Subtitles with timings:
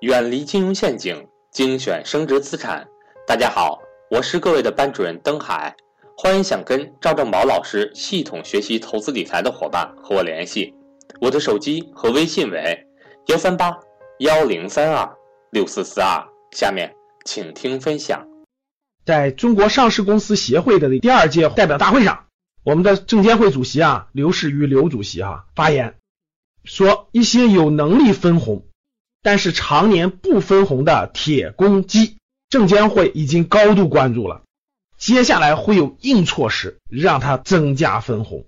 [0.00, 2.86] 远离金融陷阱，精选升值资产。
[3.26, 5.74] 大家好，我是各位的班主任登海，
[6.16, 10.72] 欢迎想跟赵正宝老师系统学习投资理财的伙伴和我联系，
[11.20, 12.78] 我的手机和微信为
[13.26, 13.76] 幺三八
[14.20, 15.16] 幺零三二
[15.50, 16.24] 六四四二。
[16.52, 16.94] 下面
[17.24, 18.24] 请听分享。
[19.04, 22.26] 在中国上市公司协会的第二届代表大会上，
[22.62, 25.96] 我们的证监会主席啊刘士余刘主席哈发言
[26.62, 28.64] 说，一些有能力分红。
[29.22, 32.16] 但是常年不分红的铁公鸡，
[32.48, 34.42] 证监会已经高度关注了，
[34.96, 38.46] 接下来会有硬措施让它增加分红，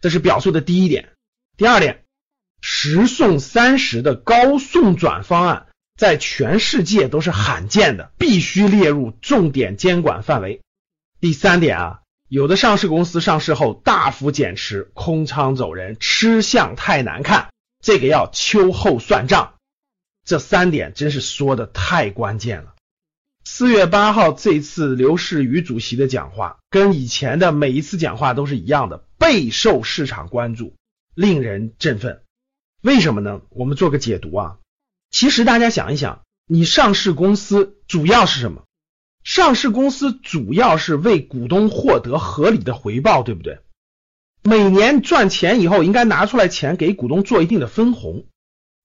[0.00, 1.10] 这是表述的第一点。
[1.56, 2.02] 第二点，
[2.60, 5.66] 十送三十的高送转方案
[5.96, 10.60] 在全世界都是罕见的，必须列入重点监管范围。
[11.20, 17.48] 第三点啊，有的上市公司上市后大幅减持、空仓走人，吃相太难看，
[17.80, 19.53] 这个要秋后算账。
[20.24, 22.74] 这三点真是说的太关键了。
[23.44, 30.74] 四月八号这次刘士余主席的讲话，跟以前的每一次讲话都是一样的，备受市场关注，
[31.14, 32.22] 令人振奋。
[32.80, 33.42] 为什么呢？
[33.50, 34.56] 我们做个解读啊。
[35.10, 38.64] 其实大家想一想，你上市公司主要是什么？
[39.22, 43.60] 上市公司主要是为股东获得合理的回报，对不对？
[44.42, 48.26] 每年赚钱以后，应该拿出来钱给股东做一定的分红。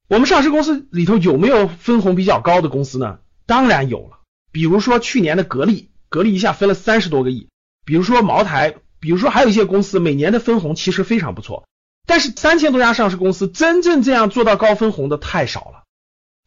[0.09, 3.19] 我们上市公司里头有没有分红比较高的公司呢？
[3.45, 4.21] 当然有了，
[4.51, 7.47] 比如说去年的格力，格力一下分了三十多个亿；
[7.85, 11.67] 比如说茅台，比如说还有一些公司每年的分红其实非常不错。
[12.07, 15.83] 但是三千多家上市公司真正这样做到高分红的太少了。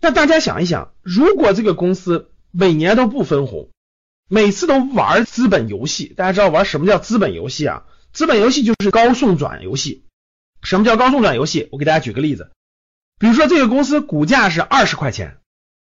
[0.01, 3.69] 那大家想一想，如果这个公司每年都不分红，
[4.29, 7.85] 每次都玩资本游戏，大家知道玩什么叫资本游戏啊？
[8.13, 10.03] 资本游戏就是高送转游戏。
[10.65, 11.69] 什么叫高送转游戏？
[11.71, 12.51] 我给大家举个例子。
[13.23, 15.37] 比如说这个公司股价是二十块钱，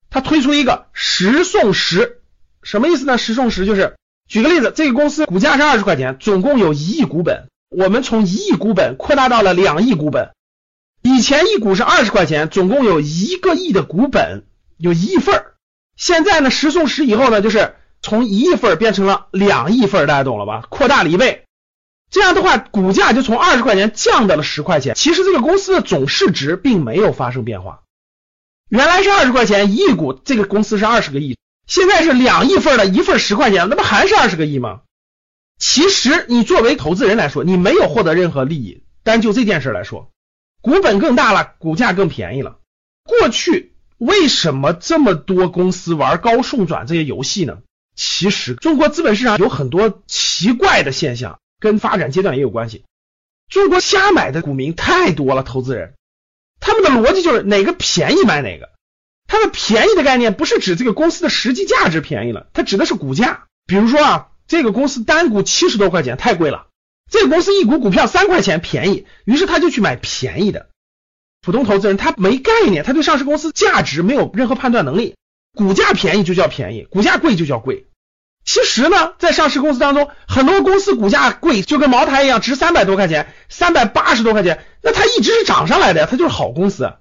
[0.10, 2.20] 它推出一个十送十，
[2.64, 3.18] 什么意思呢？
[3.18, 3.96] 十送十就是
[4.28, 10.32] 举个例子，这个公司股价是二十块钱，总共有一亿股本，我们从一亿股本扩大到了两亿股本。
[11.02, 14.44] 以前一股是二十块钱，总共有一个亿的股本，
[14.76, 15.54] 有一亿份儿。
[15.96, 20.66] 现在呢，十送十以后呢，就是从一亿份变成了两亿份，大家懂了吧？
[20.70, 21.46] 扩大了一倍。
[22.10, 24.96] 这样的话，股价就从二十块钱降到了十块钱。
[24.96, 27.82] 其实这个公司的总市值并没有发生变化，
[28.68, 31.38] 原来是二十块钱一股，这个公司是二十个亿，
[31.68, 34.82] 现在是两亿份的一份十块钱，那不还是二十个亿吗？
[35.60, 38.84] 其实你作为投资人来说，你没有获得任何利益。
[39.04, 40.10] 单就这件事来说，
[40.62, 42.58] 股本更大了，股价更便宜了。
[43.04, 47.60] 过去为什么这么多公司玩高送转这些游戏呢？
[47.96, 51.40] 其实中国资本市场有很多奇怪的现象。
[51.60, 52.84] 跟发展阶段也有关系。
[53.50, 55.94] 中国瞎买的股民太多了，投资人
[56.60, 58.70] 他们的逻辑就是哪个便宜买哪个。
[59.28, 63.46] 它的便宜的概念不是指这个公司的实际价值便宜了，它指的是股价。
[63.68, 66.68] 比如说啊，这个公司单股七十多块钱太贵了，
[67.12, 70.70] 这个公司一股股票三块钱便宜，于是他就去买便宜的。
[71.42, 75.16] 普通投资人他没概念，他对上市公司价值没有任何判断能力，
[75.54, 77.86] 股价便宜就叫便宜，股价贵就叫贵。
[78.52, 86.92] 其实呢，在上市公司当中，很多公司股价贵，就跟茅台一样，值三百多块钱，三百八十多块钱，那它一直是涨上来的呀，它就是好公司。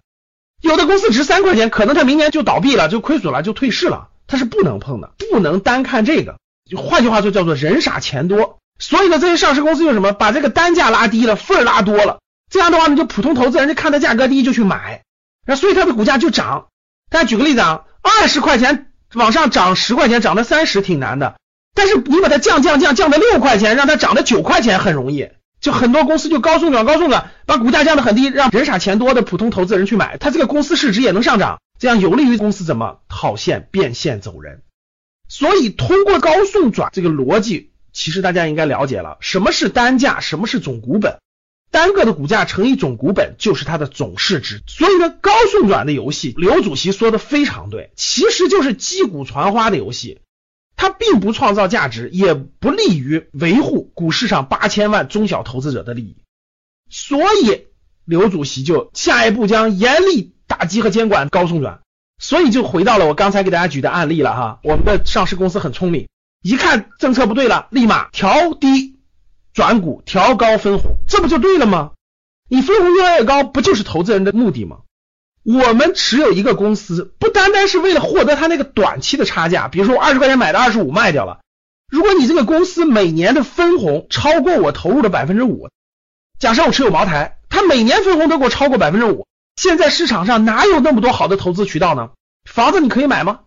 [0.61, 6.37] 有的公司值三块钱，可能它明年就倒闭了，就亏损了，就退市了，它是不能碰的，不能单看这个。
[6.71, 8.59] 就换句话说，叫做人傻钱多。
[8.79, 10.13] 所以呢，这些上市公司用什么？
[10.13, 12.19] 把这个单价拉低了，份儿拉多了，
[12.51, 15.03] 这样的话呢，就普通投资人就看它价格低就去买，
[15.47, 16.67] 那所以它的股价就涨。
[17.11, 18.85] 大家举个例子啊，二十块钱。
[19.15, 21.37] 往上涨十块钱，涨到三十挺难的，
[21.79, 25.29] 但是你把它降降降降到六块钱，让它涨到九块钱很容易。
[25.61, 34.63] 就很多公司就高送转高送转，把股价降得很低，让人傻钱多的普通投资人去买，它这个公司市值也能上涨，这样有利于公司怎么套现变现走人。
[35.29, 41.19] 所以通过高送转这个逻辑，其实大家应该了解了什么是单价，什么是总股本。
[41.71, 50.21] 单个的股价乘以总股本就是它的总市值，所以呢，高送转的游戏，刘主席说的非常对，其实就是击鼓传花的游戏，
[50.79, 56.17] 它并不创造价值，也不利于维护股市上八千万中小投资者的利益，
[56.89, 57.67] 所以
[58.07, 61.81] 刘主席就下一步将严厉打击和监管高送转，
[62.19, 66.09] 所以就回到了我刚才给大家举的案例了哈，我们的上市公司很聪明，
[66.43, 68.97] 一看政策不对了，立马调低。
[69.55, 71.91] 转股调高分红，这不就对了吗？
[72.49, 74.83] 你分红越来越高，不就是投资人的目的吗？
[75.51, 81.39] 我们持有一个公司，不单单是为了获得它那个短期的差价，比如说我二十块钱买的二十五卖掉了。
[81.91, 85.71] 如果你这个公司每年的分红超过我投入的百分之五，
[86.39, 92.11] 假设我持有茅台，它每年分红都给我超过百分之五，现在市场上哪有那么多好的投资渠道呢？
[92.45, 93.41] 房子你可以买吗？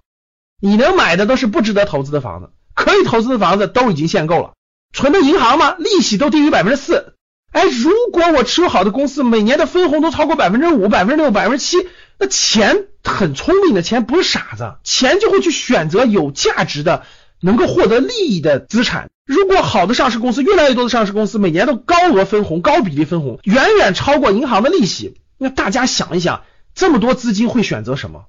[0.59, 4.53] 你能买的都是不值得投资的房子，可以投资的房子都已经限购了。
[4.91, 5.75] 存的银行吗？
[5.77, 7.13] 利息都低于百分之四。
[7.51, 11.77] 哎，如果我持有好的公司，每年的分红都超过百分之五、百分之六、百分之七，
[12.17, 17.03] 那钱很聪明的钱不是傻子，钱就会去选择有价值的、
[17.41, 19.09] 能够获得利益的资产。
[19.25, 26.43] 如果好的上市公司，越来越多的上市公司每年都高额分红、高比例分红，远远超过银行的利息，那大家想一想，
[26.73, 28.25] 这么多资金会选择什么？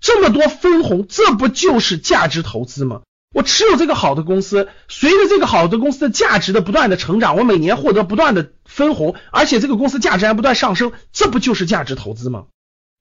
[0.00, 3.02] 这么多分红，这不就是价值投资吗？
[3.32, 12.46] 我持有这个好的公司，随着这个好的公司的价值的不断的成长，我每年获得不断的分红，而且这个公司价值还不断上升，这不就是价值投资吗？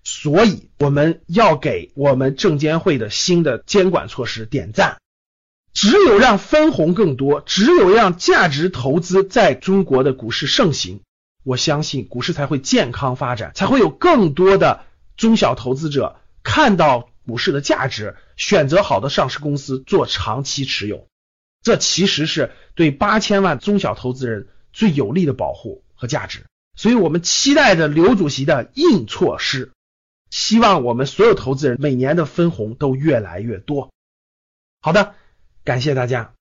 [0.04, 4.98] 所以我们要给我们证监会的新的监管措施点赞。
[5.74, 11.02] 只有让分红更多，只有让价值投资在中国的股市盛行，
[11.44, 14.82] 我相信股市才会健康发展，才会有更多的
[15.16, 17.10] 中小投资者看到。
[17.28, 21.06] 股市的价值，选择好的上市公司做长期持有，
[21.62, 26.46] 这其实是对八千万中小投资人最有力的保护和价值。
[26.76, 29.72] 所以，我们期待着刘主席的硬措施，
[30.30, 33.92] 希望我们所有投资人每年的分红都越来越多。
[34.82, 35.14] 好的，
[35.66, 36.34] 感谢大家。